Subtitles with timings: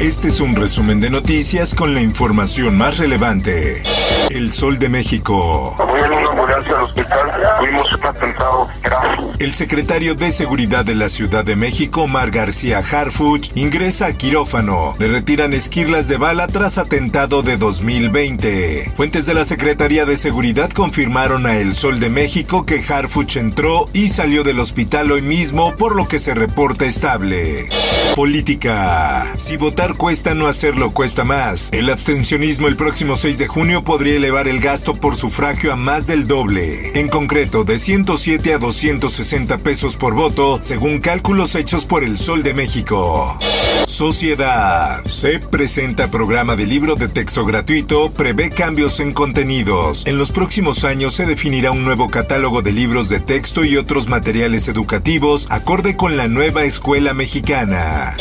[0.00, 3.80] Este es un resumen de noticias con la información más relevante.
[4.28, 5.74] El Sol de México.
[5.78, 7.30] Voy en una ambulancia al hospital.
[7.58, 9.16] Tuvimos un atentado grave.
[9.38, 14.94] El secretario de Seguridad de la Ciudad de México, Omar García Harfuch, ingresa a quirófano.
[14.98, 18.92] Le retiran esquirlas de bala tras atentado de 2020.
[18.96, 23.84] Fuentes de la Secretaría de Seguridad confirmaron a El Sol de México que Harfuch entró
[23.92, 27.66] y salió del hospital hoy mismo, por lo que se reporta estable.
[28.14, 29.26] Política.
[29.36, 31.70] Si votar cuesta, no hacerlo cuesta más.
[31.72, 36.06] El abstencionismo el próximo 6 de junio podría elevar el gasto por sufragio a más
[36.06, 36.92] del doble.
[36.98, 42.42] En concreto, de 107 a 260 pesos por voto, según cálculos hechos por el Sol
[42.42, 43.36] de México.
[43.86, 45.04] Sociedad.
[45.04, 50.06] Se presenta programa de libro de texto gratuito, prevé cambios en contenidos.
[50.06, 54.08] En los próximos años se definirá un nuevo catálogo de libros de texto y otros
[54.08, 58.14] materiales educativos acorde con la nueva escuela mexicana.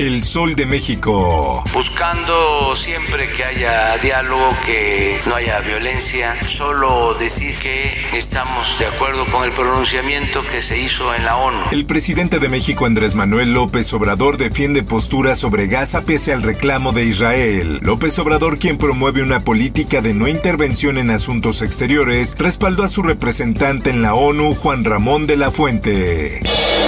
[0.00, 1.62] El Sol de México.
[1.74, 9.26] Buscando siempre que haya diálogo, que no haya violencia, solo decir que estamos de acuerdo
[9.26, 11.58] con el pronunciamiento que se hizo en la ONU.
[11.70, 16.92] El presidente de México Andrés Manuel López Obrador defiende postura sobre Gaza pese al reclamo
[16.92, 17.80] de Israel.
[17.82, 23.02] López Obrador, quien promueve una política de no intervención en asuntos exteriores, respaldó a su
[23.02, 26.40] representante en la ONU, Juan Ramón de la Fuente.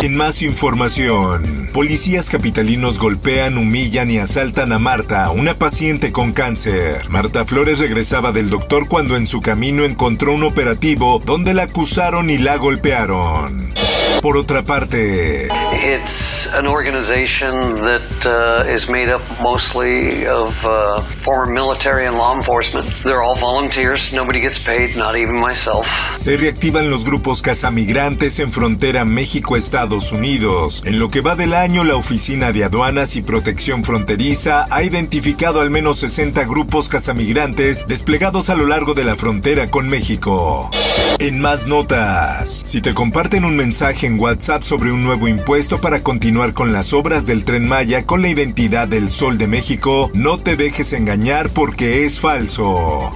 [0.02, 7.08] En más información, policías capitalinos golpean, humillan y asaltan a Marta, una paciente con cáncer.
[7.08, 12.30] Marta Flores regresaba del doctor cuando en su camino encontró un operativo donde la acusaron
[12.30, 13.81] y la golpearon.
[14.20, 15.48] Por otra parte,
[15.84, 22.32] It's an organization that uh, is made up mostly of uh, former military and law
[22.36, 22.88] enforcement.
[23.02, 24.12] They're all volunteers.
[24.12, 25.86] Nobody gets paid, not even myself.
[26.16, 30.82] se reactivan los grupos casamigrantes en frontera México-Estados Unidos.
[30.86, 35.60] En lo que va del año, la Oficina de Aduanas y Protección Fronteriza ha identificado
[35.60, 40.70] al menos 60 grupos casamigrantes desplegados a lo largo de la frontera con México.
[41.18, 46.02] En más notas, si te comparten un mensaje en WhatsApp sobre un nuevo impuesto para
[46.02, 50.38] continuar con las obras del tren Maya con la identidad del Sol de México, no
[50.38, 53.10] te dejes engañar porque es falso.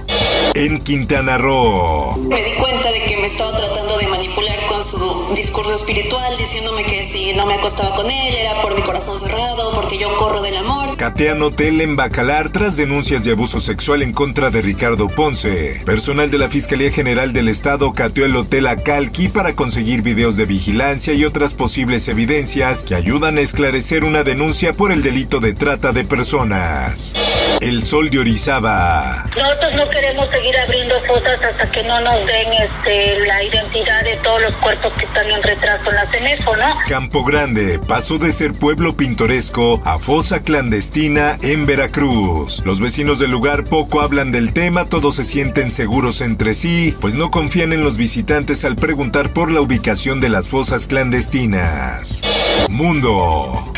[0.53, 2.15] En Quintana Roo.
[2.29, 4.83] Me di cuenta de que me estaba tratando de manipular con
[5.27, 9.19] su discurso espiritual, diciéndome que si no me acostaba con él era por mi corazón
[9.19, 10.95] cerrado, porque yo corro del amor.
[10.97, 15.81] Catean hotel en Bacalar tras denuncias de abuso sexual en contra de Ricardo Ponce.
[15.85, 20.45] Personal de la Fiscalía General del Estado cateó el hotel Acalqui para conseguir videos de
[20.45, 25.53] vigilancia y otras posibles evidencias que ayudan a esclarecer una denuncia por el delito de
[25.53, 27.26] trata de personas.
[27.59, 29.23] El sol de Orizaba.
[29.35, 34.15] Nosotros no queremos seguir abriendo fosas hasta que no nos den este, la identidad de
[34.17, 36.75] todos los cuerpos que están en retraso en la CENEFO, ¿no?
[36.87, 42.61] Campo Grande pasó de ser pueblo pintoresco a fosa clandestina en Veracruz.
[42.65, 47.15] Los vecinos del lugar poco hablan del tema, todos se sienten seguros entre sí, pues
[47.15, 52.21] no confían en los visitantes al preguntar por la ubicación de las fosas clandestinas.
[52.69, 53.73] Mundo.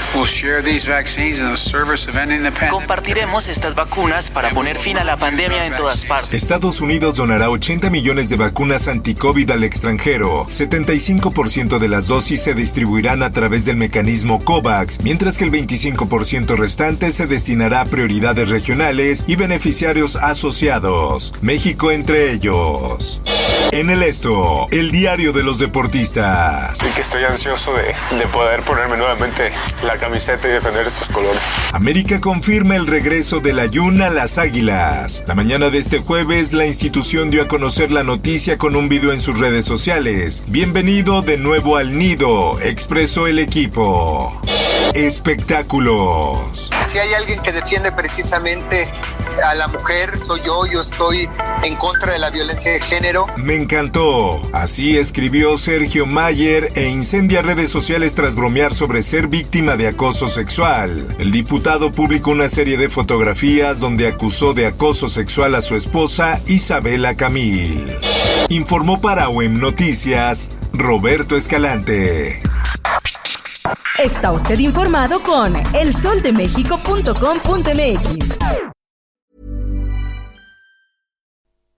[2.71, 6.33] Compartiremos estas vacunas para poner fin a la pandemia en todas partes.
[6.33, 10.45] Estados Unidos donará 80 millones de vacunas anti-COVID al extranjero.
[10.45, 16.55] 75% de las dosis se distribuirán a través del mecanismo COVAX, mientras que el 25%
[16.55, 21.33] restante se destinará a prioridades regionales y beneficiarios asociados.
[21.41, 23.21] México entre ellos.
[23.72, 26.80] En el esto, el diario de los deportistas.
[26.84, 29.52] Y que estoy ansioso de, de poder ponerme nuevamente
[29.84, 31.39] la camiseta y defender estos colores.
[31.71, 35.24] América confirma el regreso del Ayun a las Águilas.
[35.27, 39.13] La mañana de este jueves, la institución dio a conocer la noticia con un video
[39.13, 40.45] en sus redes sociales.
[40.48, 44.42] Bienvenido de nuevo al nido, expresó el equipo.
[44.95, 46.72] Espectáculos.
[46.83, 48.92] Si hay alguien que defiende precisamente
[49.44, 51.30] a la mujer, soy yo, yo estoy
[51.63, 53.25] en contra de la violencia de género.
[53.38, 54.41] Me encantó.
[54.53, 60.27] Así escribió Sergio Mayer e incendia redes sociales tras bromear sobre ser víctima de acoso
[60.27, 61.07] sexual.
[61.19, 66.39] El diputado publicó una serie de fotografías donde acusó de acoso sexual a su esposa
[66.47, 67.97] Isabela Camil.
[68.50, 72.41] Informó para OEM Noticias Roberto Escalante.
[74.00, 78.28] Está usted informado con elsoldemexico.com.mx.